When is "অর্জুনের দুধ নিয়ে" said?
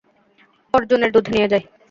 0.73-1.47